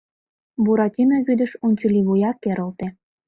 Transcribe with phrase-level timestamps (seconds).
[0.63, 2.87] Буратино вӱдыш унчыливуя керылте.